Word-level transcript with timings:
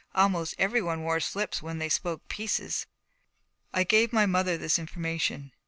Almost 0.15 0.55
everyone 0.57 1.03
wore 1.03 1.19
slips 1.19 1.61
when 1.61 1.77
they 1.77 1.87
spoke 1.87 2.27
pieces. 2.27 2.87
I 3.71 3.83
gave 3.83 4.11
my 4.11 4.25
mother 4.25 4.57
this 4.57 4.79
information. 4.79 5.51